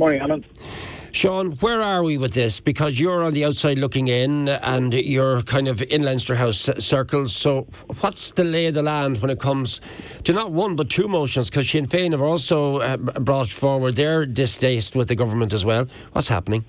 Morning, 0.00 0.20
Alan. 0.20 0.44
Sean, 1.10 1.50
where 1.56 1.82
are 1.82 2.04
we 2.04 2.18
with 2.18 2.32
this? 2.32 2.60
Because 2.60 3.00
you're 3.00 3.24
on 3.24 3.34
the 3.34 3.44
outside 3.44 3.78
looking 3.78 4.06
in 4.06 4.48
and 4.48 4.94
you're 4.94 5.42
kind 5.42 5.66
of 5.66 5.82
in 5.82 6.02
Leinster 6.02 6.36
House 6.36 6.70
circles. 6.78 7.34
So, 7.34 7.62
what's 7.98 8.30
the 8.30 8.44
lay 8.44 8.66
of 8.66 8.74
the 8.74 8.82
land 8.84 9.20
when 9.20 9.28
it 9.28 9.40
comes 9.40 9.80
to 10.22 10.32
not 10.32 10.52
one 10.52 10.76
but 10.76 10.88
two 10.88 11.08
motions? 11.08 11.50
Because 11.50 11.68
Sinn 11.68 11.88
Féin 11.88 12.12
have 12.12 12.22
also 12.22 12.76
uh, 12.76 12.96
brought 12.96 13.48
forward 13.48 13.96
their 13.96 14.24
distaste 14.24 14.94
with 14.94 15.08
the 15.08 15.16
government 15.16 15.52
as 15.52 15.64
well. 15.64 15.88
What's 16.12 16.28
happening? 16.28 16.64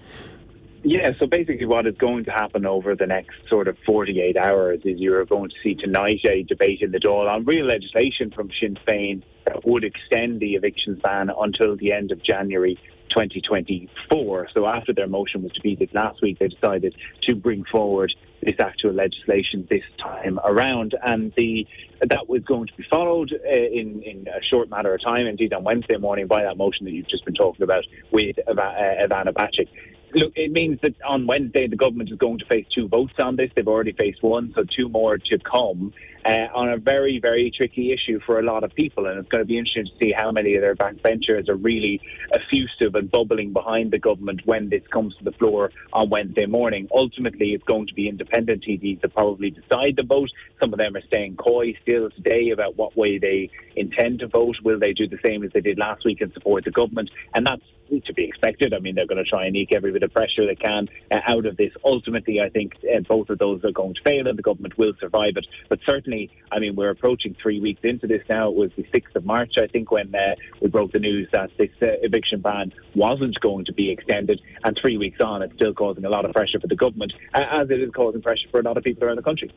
Yeah, 0.81 1.11
so 1.19 1.27
basically, 1.27 1.67
what 1.67 1.85
is 1.85 1.95
going 1.97 2.23
to 2.23 2.31
happen 2.31 2.65
over 2.65 2.95
the 2.95 3.05
next 3.05 3.35
sort 3.47 3.67
of 3.67 3.77
48 3.85 4.37
hours 4.37 4.79
is 4.85 4.97
you're 4.97 5.23
going 5.25 5.51
to 5.51 5.55
see 5.61 5.75
tonight 5.75 6.21
a 6.25 6.41
debate 6.41 6.81
in 6.81 6.89
the 6.89 6.99
Dáil 6.99 7.29
on 7.29 7.45
real 7.45 7.67
legislation 7.67 8.31
from 8.31 8.49
Sinn 8.59 8.75
Féin 8.87 9.21
that 9.45 9.63
would 9.67 9.83
extend 9.83 10.39
the 10.39 10.55
evictions 10.55 10.99
ban 11.03 11.29
until 11.39 11.75
the 11.75 11.93
end 11.93 12.11
of 12.11 12.23
January 12.23 12.79
2024. 13.09 14.49
So 14.53 14.65
after 14.67 14.93
their 14.93 15.07
motion 15.07 15.43
was 15.43 15.51
defeated 15.51 15.89
last 15.93 16.21
week, 16.21 16.39
they 16.39 16.47
decided 16.47 16.95
to 17.23 17.35
bring 17.35 17.63
forward 17.71 18.13
this 18.41 18.55
actual 18.59 18.93
legislation 18.93 19.67
this 19.69 19.83
time 19.97 20.39
around, 20.45 20.95
and 21.03 21.33
the 21.35 21.67
that 22.01 22.29
was 22.29 22.41
going 22.43 22.67
to 22.67 22.73
be 22.75 22.85
followed 22.89 23.33
uh, 23.33 23.49
in 23.49 24.01
in 24.03 24.27
a 24.27 24.41
short 24.49 24.69
matter 24.69 24.93
of 24.93 25.03
time. 25.03 25.27
Indeed, 25.27 25.53
on 25.53 25.63
Wednesday 25.63 25.97
morning 25.97 26.27
by 26.27 26.43
that 26.43 26.57
motion 26.57 26.85
that 26.85 26.91
you've 26.91 27.09
just 27.09 27.25
been 27.25 27.33
talking 27.33 27.63
about 27.63 27.83
with 28.11 28.37
uh, 28.47 28.53
Ivana 28.53 29.33
Bacik 29.33 29.67
look, 30.15 30.33
it 30.35 30.51
means 30.51 30.79
that 30.81 30.95
on 31.03 31.27
Wednesday 31.27 31.67
the 31.67 31.75
government 31.75 32.11
is 32.11 32.17
going 32.17 32.39
to 32.39 32.45
face 32.45 32.65
two 32.73 32.87
votes 32.87 33.13
on 33.19 33.35
this. 33.35 33.51
They've 33.55 33.67
already 33.67 33.93
faced 33.93 34.23
one, 34.23 34.53
so 34.55 34.63
two 34.63 34.89
more 34.89 35.17
to 35.17 35.39
come 35.39 35.93
uh, 36.25 36.47
on 36.53 36.69
a 36.69 36.77
very, 36.77 37.19
very 37.19 37.51
tricky 37.55 37.93
issue 37.93 38.19
for 38.25 38.39
a 38.39 38.43
lot 38.43 38.63
of 38.63 38.73
people. 38.75 39.05
And 39.05 39.17
it's 39.19 39.29
going 39.29 39.43
to 39.43 39.47
be 39.47 39.57
interesting 39.57 39.85
to 39.85 40.05
see 40.05 40.13
how 40.15 40.31
many 40.31 40.55
of 40.55 40.61
their 40.61 40.75
backbenchers 40.75 41.47
are 41.49 41.55
really 41.55 42.01
effusive 42.33 42.95
and 42.95 43.09
bubbling 43.09 43.53
behind 43.53 43.91
the 43.91 43.99
government 43.99 44.41
when 44.45 44.69
this 44.69 44.83
comes 44.91 45.15
to 45.17 45.23
the 45.23 45.31
floor 45.33 45.71
on 45.93 46.09
Wednesday 46.09 46.45
morning. 46.45 46.87
Ultimately, 46.93 47.53
it's 47.53 47.63
going 47.63 47.87
to 47.87 47.93
be 47.93 48.09
independent 48.09 48.63
TDs 48.63 49.01
that 49.01 49.13
probably 49.13 49.51
decide 49.51 49.95
the 49.97 50.03
vote. 50.03 50.29
Some 50.61 50.73
of 50.73 50.79
them 50.79 50.95
are 50.95 51.03
staying 51.07 51.37
coy 51.37 51.73
still 51.81 52.09
today 52.11 52.49
about 52.49 52.75
what 52.77 52.97
way 52.97 53.17
they 53.17 53.49
intend 53.75 54.19
to 54.19 54.27
vote. 54.27 54.57
Will 54.63 54.79
they 54.79 54.93
do 54.93 55.07
the 55.07 55.19
same 55.25 55.43
as 55.43 55.51
they 55.53 55.61
did 55.61 55.77
last 55.77 56.03
week 56.05 56.21
and 56.21 56.33
support 56.33 56.65
the 56.65 56.71
government? 56.71 57.09
And 57.33 57.45
that's 57.45 57.63
to 57.89 58.13
be 58.13 58.25
expected. 58.25 58.73
I 58.73 58.79
mean, 58.79 58.95
they're 58.95 59.07
going 59.07 59.23
to 59.23 59.29
try 59.29 59.45
and 59.45 59.55
eke 59.55 59.73
every 59.73 59.91
bit 59.91 60.03
of 60.03 60.13
pressure 60.13 60.45
they 60.45 60.55
can 60.55 60.87
uh, 61.11 61.19
out 61.27 61.45
of 61.45 61.57
this. 61.57 61.71
Ultimately, 61.83 62.39
I 62.41 62.49
think 62.49 62.73
uh, 62.83 62.99
both 63.01 63.29
of 63.29 63.39
those 63.39 63.63
are 63.63 63.71
going 63.71 63.95
to 63.95 64.01
fail 64.03 64.27
and 64.27 64.37
the 64.37 64.43
government 64.43 64.77
will 64.77 64.93
survive 64.99 65.33
it. 65.35 65.47
But 65.67 65.79
certainly, 65.87 66.29
I 66.51 66.59
mean, 66.59 66.75
we're 66.75 66.91
approaching 66.91 67.35
three 67.41 67.59
weeks 67.59 67.81
into 67.83 68.07
this 68.07 68.21
now. 68.29 68.49
It 68.49 68.55
was 68.55 68.71
the 68.75 68.83
6th 68.83 69.15
of 69.15 69.25
March, 69.25 69.53
I 69.59 69.67
think, 69.67 69.91
when 69.91 70.13
uh, 70.13 70.35
we 70.61 70.67
broke 70.67 70.91
the 70.91 70.99
news 70.99 71.27
that 71.31 71.49
this 71.57 71.71
uh, 71.81 71.87
eviction 72.01 72.41
ban 72.41 72.73
wasn't 72.95 73.39
going 73.39 73.65
to 73.65 73.73
be 73.73 73.91
extended. 73.91 74.41
And 74.63 74.77
three 74.79 74.97
weeks 74.97 75.19
on, 75.21 75.41
it's 75.41 75.53
still 75.55 75.73
causing 75.73 76.05
a 76.05 76.09
lot 76.09 76.25
of 76.25 76.33
pressure 76.33 76.59
for 76.59 76.67
the 76.67 76.75
government, 76.75 77.13
uh, 77.33 77.45
as 77.51 77.69
it 77.69 77.79
is 77.81 77.91
causing 77.91 78.21
pressure 78.21 78.47
for 78.51 78.59
a 78.59 78.63
lot 78.63 78.77
of 78.77 78.83
people 78.83 79.03
around 79.03 79.17
the 79.17 79.23
country. 79.23 79.51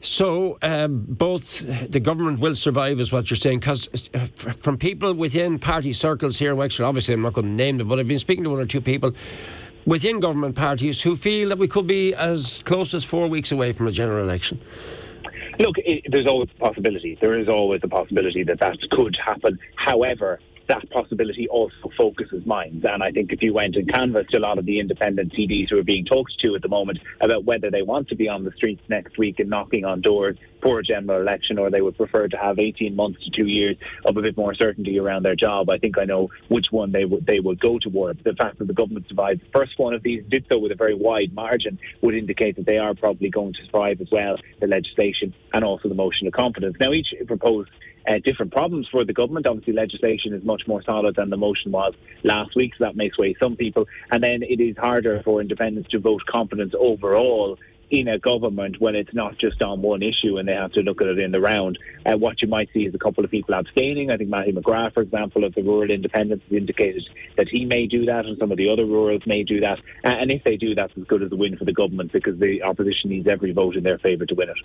So, 0.00 0.58
um, 0.62 1.04
both 1.08 1.90
the 1.90 2.00
government 2.00 2.38
will 2.38 2.54
survive, 2.54 3.00
is 3.00 3.12
what 3.12 3.30
you're 3.30 3.36
saying, 3.36 3.60
because 3.60 4.10
uh, 4.14 4.26
from 4.26 4.76
people 4.78 5.14
within 5.14 5.58
party 5.58 5.92
circles 5.92 6.38
here 6.38 6.52
in 6.52 6.58
Wexford, 6.58 6.84
obviously 6.84 7.14
I'm 7.14 7.22
not 7.22 7.32
going 7.32 7.46
to 7.46 7.52
name 7.52 7.78
them, 7.78 7.88
but 7.88 7.98
I've 7.98 8.08
been 8.08 8.18
speaking 8.18 8.44
to 8.44 8.50
one 8.50 8.60
or 8.60 8.66
two 8.66 8.80
people 8.80 9.12
within 9.86 10.20
government 10.20 10.56
parties 10.56 11.02
who 11.02 11.16
feel 11.16 11.48
that 11.48 11.58
we 11.58 11.68
could 11.68 11.86
be 11.86 12.14
as 12.14 12.62
close 12.64 12.92
as 12.92 13.04
four 13.04 13.28
weeks 13.28 13.52
away 13.52 13.72
from 13.72 13.86
a 13.86 13.90
general 13.90 14.22
election. 14.22 14.60
Look, 15.58 15.76
it, 15.78 16.04
there's 16.10 16.26
always 16.26 16.50
a 16.54 16.60
possibility. 16.60 17.16
There 17.20 17.38
is 17.38 17.48
always 17.48 17.80
a 17.82 17.88
possibility 17.88 18.42
that 18.44 18.60
that 18.60 18.76
could 18.90 19.16
happen. 19.24 19.58
However, 19.76 20.40
that 20.68 20.88
possibility 20.90 21.48
also 21.48 21.90
focuses 21.96 22.44
minds. 22.46 22.84
And 22.88 23.02
I 23.02 23.10
think 23.10 23.32
if 23.32 23.42
you 23.42 23.54
went 23.54 23.76
and 23.76 23.90
canvassed 23.92 24.34
a 24.34 24.40
lot 24.40 24.58
of 24.58 24.66
the 24.66 24.80
independent 24.80 25.32
TDs 25.32 25.70
who 25.70 25.78
are 25.78 25.84
being 25.84 26.04
talked 26.04 26.38
to 26.40 26.54
at 26.54 26.62
the 26.62 26.68
moment 26.68 26.98
about 27.20 27.44
whether 27.44 27.70
they 27.70 27.82
want 27.82 28.08
to 28.08 28.16
be 28.16 28.28
on 28.28 28.44
the 28.44 28.52
streets 28.52 28.82
next 28.88 29.18
week 29.18 29.38
and 29.38 29.50
knocking 29.50 29.84
on 29.84 30.00
doors 30.00 30.36
for 30.62 30.80
a 30.80 30.82
general 30.82 31.20
election 31.20 31.58
or 31.58 31.70
they 31.70 31.80
would 31.80 31.96
prefer 31.96 32.28
to 32.28 32.36
have 32.36 32.58
18 32.58 32.96
months 32.96 33.22
to 33.24 33.30
two 33.30 33.46
years 33.46 33.76
of 34.04 34.16
a 34.16 34.22
bit 34.22 34.36
more 34.36 34.54
certainty 34.54 34.98
around 34.98 35.22
their 35.22 35.36
job, 35.36 35.70
I 35.70 35.78
think 35.78 35.98
I 35.98 36.04
know 36.04 36.30
which 36.48 36.72
one 36.72 36.92
they 36.92 37.04
would 37.04 37.26
they 37.26 37.40
would 37.40 37.60
go 37.60 37.78
towards. 37.78 38.22
The 38.24 38.34
fact 38.34 38.58
that 38.58 38.66
the 38.66 38.74
government 38.74 39.06
survived 39.08 39.42
the 39.42 39.58
first 39.58 39.78
one 39.78 39.94
of 39.94 40.02
these 40.02 40.24
did 40.28 40.46
so 40.50 40.58
with 40.58 40.72
a 40.72 40.76
very 40.76 40.94
wide 40.94 41.32
margin 41.34 41.78
would 42.00 42.14
indicate 42.14 42.56
that 42.56 42.66
they 42.66 42.78
are 42.78 42.94
probably 42.94 43.30
going 43.30 43.52
to 43.54 43.64
survive 43.66 44.00
as 44.00 44.10
well 44.10 44.36
the 44.60 44.66
legislation 44.66 45.34
and 45.52 45.64
also 45.64 45.88
the 45.88 45.94
motion 45.94 46.26
of 46.26 46.32
confidence. 46.32 46.76
Now 46.80 46.92
each 46.92 47.14
proposed 47.26 47.70
uh, 48.06 48.18
different 48.24 48.52
problems 48.52 48.88
for 48.90 49.04
the 49.04 49.12
government. 49.12 49.46
Obviously, 49.46 49.72
legislation 49.72 50.32
is 50.32 50.44
much 50.44 50.62
more 50.66 50.82
solid 50.82 51.16
than 51.16 51.30
the 51.30 51.36
motion 51.36 51.72
was 51.72 51.94
last 52.22 52.54
week, 52.56 52.72
so 52.76 52.84
that 52.84 52.96
makes 52.96 53.18
way 53.18 53.34
some 53.40 53.56
people. 53.56 53.86
And 54.10 54.22
then 54.22 54.42
it 54.42 54.60
is 54.60 54.76
harder 54.76 55.22
for 55.24 55.40
independents 55.40 55.90
to 55.90 55.98
vote 55.98 56.24
confidence 56.26 56.74
overall 56.78 57.58
in 57.90 58.08
a 58.08 58.18
government 58.18 58.80
when 58.80 58.96
it's 58.96 59.14
not 59.14 59.38
just 59.38 59.62
on 59.62 59.80
one 59.80 60.02
issue 60.02 60.38
and 60.38 60.48
they 60.48 60.52
have 60.52 60.72
to 60.72 60.80
look 60.80 61.00
at 61.00 61.06
it 61.06 61.18
in 61.18 61.30
the 61.30 61.40
round. 61.40 61.78
Uh, 62.04 62.16
what 62.16 62.42
you 62.42 62.48
might 62.48 62.68
see 62.72 62.80
is 62.80 62.94
a 62.94 62.98
couple 62.98 63.24
of 63.24 63.30
people 63.30 63.54
abstaining. 63.54 64.10
I 64.10 64.16
think 64.16 64.30
Matthew 64.30 64.54
McGrath, 64.54 64.94
for 64.94 65.02
example, 65.02 65.44
of 65.44 65.54
the 65.54 65.62
Rural 65.62 65.90
Independents, 65.90 66.44
has 66.48 66.52
indicated 66.52 67.08
that 67.36 67.48
he 67.48 67.64
may 67.64 67.86
do 67.86 68.06
that, 68.06 68.26
and 68.26 68.36
some 68.38 68.50
of 68.50 68.58
the 68.58 68.68
other 68.68 68.84
rurals 68.84 69.22
may 69.26 69.44
do 69.44 69.60
that. 69.60 69.78
Uh, 70.04 70.08
and 70.08 70.32
if 70.32 70.42
they 70.44 70.56
do, 70.56 70.74
that's 70.74 70.92
as 70.96 71.04
good 71.04 71.22
as 71.22 71.30
a 71.30 71.36
win 71.36 71.56
for 71.56 71.64
the 71.64 71.72
government 71.72 72.12
because 72.12 72.38
the 72.38 72.62
opposition 72.62 73.10
needs 73.10 73.28
every 73.28 73.52
vote 73.52 73.76
in 73.76 73.84
their 73.84 73.98
favour 73.98 74.26
to 74.26 74.34
win 74.34 74.48
it. 74.48 74.56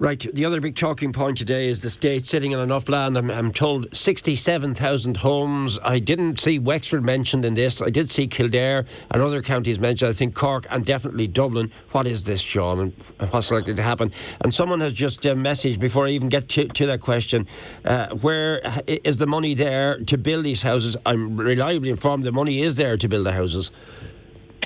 Right. 0.00 0.26
The 0.32 0.46
other 0.46 0.62
big 0.62 0.76
talking 0.76 1.12
point 1.12 1.36
today 1.36 1.68
is 1.68 1.82
the 1.82 1.90
state 1.90 2.24
sitting 2.24 2.54
on 2.54 2.62
enough 2.62 2.88
land. 2.88 3.18
I'm, 3.18 3.30
I'm 3.30 3.52
told 3.52 3.94
67,000 3.94 5.18
homes. 5.18 5.78
I 5.82 5.98
didn't 5.98 6.38
see 6.38 6.58
Wexford 6.58 7.04
mentioned 7.04 7.44
in 7.44 7.52
this. 7.52 7.82
I 7.82 7.90
did 7.90 8.08
see 8.08 8.26
Kildare 8.26 8.86
and 9.10 9.22
other 9.22 9.42
counties 9.42 9.78
mentioned. 9.78 10.08
I 10.08 10.14
think 10.14 10.34
Cork 10.34 10.66
and 10.70 10.86
definitely 10.86 11.26
Dublin. 11.26 11.70
What 11.90 12.06
is 12.06 12.24
this, 12.24 12.40
Sean, 12.40 12.80
and 12.80 12.92
what's 13.30 13.50
likely 13.50 13.74
to 13.74 13.82
happen? 13.82 14.10
And 14.40 14.54
someone 14.54 14.80
has 14.80 14.94
just 14.94 15.26
uh, 15.26 15.34
messaged 15.34 15.78
before 15.78 16.06
I 16.06 16.12
even 16.12 16.30
get 16.30 16.48
to, 16.48 16.66
to 16.66 16.86
that 16.86 17.02
question 17.02 17.46
uh, 17.84 18.08
where 18.08 18.62
is 18.86 19.18
the 19.18 19.26
money 19.26 19.52
there 19.52 19.98
to 20.04 20.16
build 20.16 20.46
these 20.46 20.62
houses? 20.62 20.96
I'm 21.04 21.36
reliably 21.36 21.90
informed 21.90 22.24
the 22.24 22.32
money 22.32 22.62
is 22.62 22.76
there 22.76 22.96
to 22.96 23.06
build 23.06 23.26
the 23.26 23.32
houses. 23.32 23.70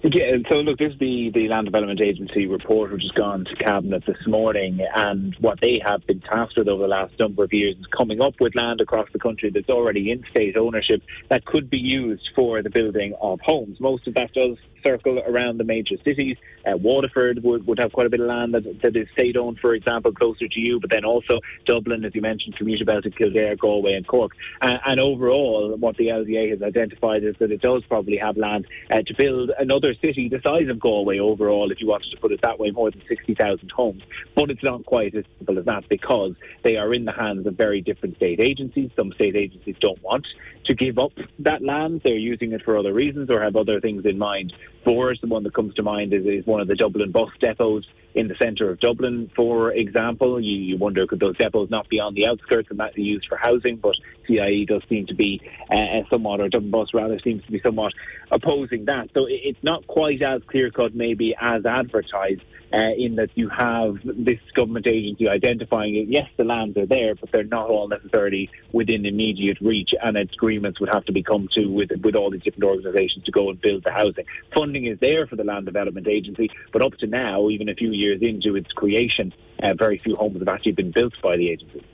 Yeah, 0.03 0.37
so 0.51 0.57
look, 0.57 0.79
this 0.79 0.93
is 0.93 0.99
the, 0.99 1.31
the 1.31 1.49
Land 1.49 1.67
Development 1.67 2.01
Agency 2.01 2.47
report 2.47 2.93
which 2.93 3.03
has 3.03 3.11
gone 3.13 3.45
to 3.47 3.57
Cabinet 3.57 4.05
this 4.07 4.27
morning, 4.27 4.81
and 4.95 5.35
what 5.41 5.61
they 5.61 5.81
have 5.85 6.07
been 6.07 6.21
tasked 6.21 6.59
with 6.59 6.69
over 6.69 6.83
the 6.83 6.89
last 6.89 7.19
number 7.19 7.45
of 7.45 7.53
years 7.53 7.77
is 7.79 7.87
coming 7.87 8.21
up 8.21 8.35
with 8.39 8.55
land 8.55 8.81
across 8.81 9.09
the 9.13 9.19
country 9.19 9.51
that's 9.51 9.71
already 9.71 10.11
in 10.11 10.23
state 10.31 10.57
ownership 10.57 11.03
that 11.29 11.45
could 11.47 11.71
be 11.71 11.79
used 11.79 12.29
for 12.35 12.63
the 12.63 12.71
building 12.71 13.15
of 13.21 13.41
homes. 13.41 13.81
Most 13.81 14.07
of 14.07 14.15
that 14.15 14.33
does 14.33 14.59
circle 14.85 15.19
around 15.21 15.59
the 15.59 15.65
major 15.65 15.97
cities. 16.05 16.37
Uh, 16.67 16.77
Waterford 16.77 17.43
would, 17.43 17.67
would 17.67 17.79
have 17.79 17.93
quite 17.93 18.07
a 18.07 18.11
bit 18.11 18.21
of 18.21 18.27
land 18.27 18.55
that, 18.55 18.83
that 18.83 18.97
is 18.97 19.09
state 19.13 19.37
owned, 19.37 19.59
for 19.59 19.75
example, 19.75 20.13
closer 20.13 20.49
to 20.49 20.61
you, 20.61 20.81
but 20.81 20.91
then 20.91 21.05
also 21.05 21.41
Dublin, 21.67 22.05
as 22.05 22.15
you 22.15 22.21
mentioned, 22.21 22.57
commuter 22.57 22.85
belt 22.85 23.05
to 23.05 23.11
Kildare, 23.11 23.57
Galway, 23.57 23.95
and 23.95 24.07
Cork. 24.07 24.33
Uh, 24.61 24.79
and 24.87 25.01
overall, 25.01 25.77
what 25.77 25.97
the 25.97 26.09
LDA 26.09 26.51
has 26.51 26.63
identified 26.63 27.25
is 27.25 27.35
that 27.39 27.51
it 27.51 27.61
does 27.61 27.83
probably 27.87 28.17
have 28.17 28.37
land 28.37 28.67
uh, 28.91 29.03
to 29.03 29.15
build 29.17 29.51
another 29.59 29.95
city 29.95 30.29
the 30.29 30.41
size 30.45 30.69
of 30.69 30.79
Galway 30.81 31.19
overall, 31.19 31.71
if 31.71 31.81
you 31.81 31.87
wanted 31.87 32.11
to 32.11 32.17
put 32.19 32.33
it 32.33 32.41
that 32.43 32.59
way, 32.59 32.71
more 32.71 32.91
than 32.91 33.03
60,000 33.09 33.71
homes. 33.71 34.03
But 34.35 34.51
it's 34.51 34.63
not 34.63 34.85
quite 34.85 35.15
as 35.15 35.25
simple 35.39 35.59
as 35.59 35.65
that 35.67 35.89
because 35.89 36.35
they 36.63 36.77
are 36.77 36.93
in 36.93 37.05
the 37.05 37.13
hands 37.13 37.47
of 37.47 37.55
very 37.57 37.81
different 37.81 38.17
state 38.17 38.41
agencies. 38.41 38.91
Some 38.97 39.13
state 39.13 39.37
agencies 39.37 39.77
don't 39.81 40.03
want 40.03 40.27
to 40.65 40.75
give 40.75 40.99
up 40.99 41.13
that 41.41 41.63
land. 41.63 42.03
They're 42.05 42.17
using 42.17 42.53
it 42.53 42.63
for 42.65 42.77
other 42.77 42.93
reasons 42.93 43.31
or 43.31 43.43
have 43.43 43.57
other 43.57 43.81
things 43.81 44.05
in 44.05 44.19
mind. 44.19 44.53
Bors, 44.85 45.19
the 45.21 45.27
one 45.27 45.43
that 45.45 45.55
comes 45.55 45.75
to 45.75 45.83
mind, 45.83 46.13
is, 46.13 46.27
is 46.27 46.47
one 46.47 46.61
of 46.61 46.69
the 46.69 46.75
Dublin 46.75 47.11
bus 47.11 47.31
depots 47.41 47.87
in 48.15 48.29
the 48.29 48.35
centre 48.37 48.71
of 48.71 48.81
Dublin, 48.81 49.31
for 49.35 49.73
example. 49.73 50.41
You, 50.41 50.57
you 50.57 50.77
wonder 50.77 51.07
could 51.07 51.21
those 51.21 51.37
depots 51.37 51.71
not 51.71 51.89
be 51.89 52.01
on 52.01 52.15
the 52.15 52.29
outskirts 52.29 52.69
and 52.69 52.79
not 52.79 52.95
be 52.95 53.03
used 53.03 53.27
for 53.29 53.37
housing, 53.37 53.77
but 53.77 53.97
CIE 54.27 54.65
does 54.67 54.83
seem 54.89 55.07
to 55.07 55.15
be 55.15 55.41
uh, 55.71 56.03
somewhat, 56.11 56.41
or 56.41 56.49
Dublin 56.49 56.71
Bus 56.71 56.95
rather, 56.95 57.19
seems 57.19 57.45
to 57.45 57.53
be 57.53 57.61
somewhat 57.61 57.93
opposing 58.31 58.85
that. 58.87 59.11
So 59.15 59.27
it's 59.29 59.63
not 59.63 59.87
quite 59.87 60.23
as 60.23 60.43
clear 60.47 60.71
cut, 60.71 60.95
maybe, 60.95 61.35
as 61.41 61.67
advertised 61.67 62.43
uh, 62.75 62.91
in 62.97 63.15
that 63.15 63.31
you 63.37 63.49
have 63.49 63.99
this 64.03 64.41
government 64.55 64.87
agency 64.87 65.29
identifying 65.29 65.95
it. 65.95 66.09
Yes, 66.09 66.29
the 66.37 66.45
lands 66.45 66.77
are 66.77 66.87
there, 66.87 67.15
but 67.15 67.31
they're 67.31 67.45
not 67.45 67.71
all 67.71 67.87
necessarily 67.87 68.51
within 68.73 69.07
immediate 69.07 69.59
reach, 69.61 69.95
and 70.03 70.17
agreements 70.17 70.81
would 70.81 70.89
have 70.89 71.05
to 71.05 71.13
be 71.13 71.23
come 71.23 71.49
to 71.53 71.67
with 71.67 71.91
with 72.03 72.17
all 72.17 72.31
these 72.31 72.43
different 72.43 72.65
organisations 72.65 73.25
to 73.27 73.31
go 73.31 73.49
and 73.49 73.61
build 73.61 73.85
the 73.85 73.93
housing. 73.93 74.25
Funding 74.53 74.87
is 74.87 74.99
there 74.99 75.27
for 75.27 75.37
the 75.37 75.45
Land 75.45 75.67
Development 75.67 76.09
Agency, 76.09 76.51
but 76.73 76.85
up 76.85 76.95
to 76.99 77.07
now, 77.07 77.49
even 77.49 77.69
a 77.69 77.75
few 77.75 77.93
years 77.93 78.21
into 78.23 78.57
its 78.57 78.73
creation, 78.73 79.33
uh, 79.63 79.75
very 79.75 79.99
few 79.99 80.17
homes 80.17 80.39
have 80.41 80.49
actually 80.49 80.73
been 80.73 80.91
built 80.91 81.15
by 81.23 81.37
the 81.37 81.51
agency. 81.51 81.85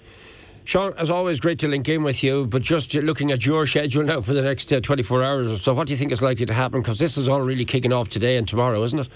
Sean, 0.64 0.94
as 0.96 1.10
always, 1.10 1.40
great 1.40 1.58
to 1.58 1.68
link 1.68 1.88
in 1.88 2.02
with 2.02 2.22
you. 2.22 2.46
But 2.46 2.62
just 2.62 2.94
looking 2.94 3.32
at 3.32 3.44
your 3.44 3.66
schedule 3.66 4.04
now 4.04 4.20
for 4.20 4.34
the 4.34 4.42
next 4.42 4.72
uh, 4.72 4.80
24 4.80 5.22
hours 5.22 5.50
or 5.50 5.56
so, 5.56 5.74
what 5.74 5.88
do 5.88 5.92
you 5.92 5.96
think 5.96 6.12
is 6.12 6.22
likely 6.22 6.46
to 6.46 6.54
happen? 6.54 6.80
Because 6.80 6.98
this 6.98 7.18
is 7.18 7.28
all 7.28 7.40
really 7.40 7.64
kicking 7.64 7.92
off 7.92 8.08
today 8.08 8.36
and 8.36 8.46
tomorrow, 8.46 8.82
isn't 8.84 9.00
it? 9.00 9.08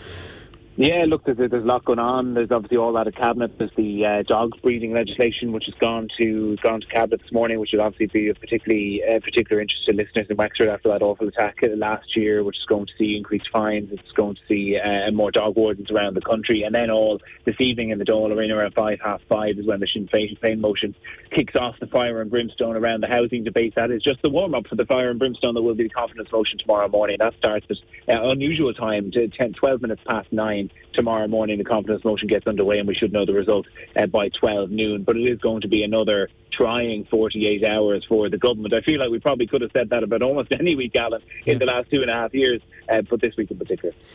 Yeah, 0.77 1.05
look, 1.07 1.23
there's, 1.23 1.39
there's 1.39 1.53
a 1.53 1.67
lot 1.67 1.85
going 1.85 2.01
on. 2.01 2.35
There's 2.35 2.51
obviously 2.51 2.79
all 2.79 2.93
that 2.95 3.07
of 3.07 3.15
cabinet. 3.15 3.57
There's 3.59 3.71
the 3.77 4.05
uh, 4.05 4.23
dog 4.25 4.61
breeding 4.61 4.93
legislation, 4.93 5.53
which 5.53 5.67
has 5.67 5.75
gone 5.77 6.09
to 6.21 6.57
gone 6.65 6.81
to 6.81 6.87
cabinet 6.89 7.23
this 7.23 7.31
morning, 7.31 7.61
which 7.61 7.71
would 7.73 7.81
obviously 7.81 8.07
be 8.07 8.29
of 8.29 8.41
particularly 8.41 9.01
uh, 9.09 9.21
particular 9.21 9.63
interest 9.63 9.87
to 9.87 9.95
listeners 9.95 10.27
in 10.29 10.37
Wexford 10.37 10.69
after 10.69 10.89
that 10.89 11.01
awful 11.01 11.29
attack 11.29 11.59
last 11.77 12.17
year, 12.17 12.43
which 12.43 12.57
is 12.57 12.65
going 12.65 12.87
to 12.87 12.93
see 12.99 13.17
increased 13.17 13.49
fines. 13.53 13.91
It's 13.93 14.11
going 14.17 14.35
to 14.35 14.41
see 14.49 14.77
uh, 14.77 15.13
more 15.13 15.31
dog 15.31 15.55
wardens 15.55 15.93
around 15.93 16.15
the 16.15 16.23
country, 16.23 16.65
and 16.65 16.75
then 16.75 16.91
all 16.91 17.21
this 17.45 17.55
evening 17.61 17.91
in 17.91 18.01
the 18.01 18.05
Dáil 18.05 18.35
Arena 18.37 18.57
around 18.57 18.75
five 18.75 18.99
half 19.01 19.21
five 19.29 19.57
is 19.57 19.67
when 19.67 19.79
the 19.79 19.87
Sinn 19.87 20.09
Féin 20.09 20.59
motion 20.59 20.93
kicks 21.31 21.55
off 21.55 21.77
the 21.79 21.87
fire 21.87 22.21
and 22.21 22.33
brimstone 22.33 22.75
around 22.75 23.01
the 23.01 23.09
housing 23.09 23.45
debate. 23.45 23.77
That 23.77 23.93
is 23.93 24.03
just 24.03 24.23
the 24.23 24.31
warm 24.31 24.57
up 24.57 24.67
for 24.67 24.75
the 24.75 24.87
fire 24.87 25.11
and 25.11 25.21
brimstone 25.21 25.55
that 25.55 25.63
will 25.63 25.77
be 25.77 25.85
the 25.85 25.91
confidence 25.91 26.33
motion 26.33 26.59
tomorrow 26.59 26.89
morning. 26.89 27.19
That 27.21 27.35
starts 27.39 27.67
at 28.09 28.17
uh, 28.17 28.29
unusual 28.31 28.75
time, 28.75 29.13
10, 29.13 29.53
12 29.53 29.81
minutes 29.81 30.03
past 30.09 30.33
nine 30.33 30.64
tomorrow 30.93 31.27
morning 31.27 31.59
the 31.59 31.65
confidence 31.65 32.05
motion 32.05 32.29
gets 32.29 32.47
underway 32.47 32.79
and 32.79 32.89
we 32.89 32.95
should 32.95 33.13
know 33.13 33.25
the 33.25 33.33
result 33.33 33.67
uh, 33.97 34.07
by 34.07 34.29
12 34.29 34.71
noon. 34.71 35.03
But 35.03 35.17
it 35.17 35.29
is 35.29 35.39
going 35.41 35.63
to 35.63 35.69
be 35.69 35.83
another 35.83 36.29
trying 36.53 37.05
48 37.07 37.69
hours 37.69 38.05
for 38.09 38.29
the 38.29 38.39
government. 38.39 38.75
I 38.75 38.81
feel 38.81 39.01
like 39.01 39.11
we 39.11 39.19
probably 39.19 39.47
could 39.47 39.63
have 39.63 39.71
said 39.73 39.91
that 39.91 40.03
about 40.03 40.23
almost 40.23 40.53
any 40.59 40.75
week, 40.75 40.97
Alan, 40.97 41.23
in 41.47 41.59
the 41.59 41.67
last 41.67 41.91
two 41.91 42.03
and 42.03 42.11
a 42.11 42.15
half 42.15 42.35
years, 42.35 42.61
uh, 42.89 43.03
but 43.03 43.21
this 43.21 43.37
week 43.37 43.51
in 43.51 43.59
particular. 43.59 43.95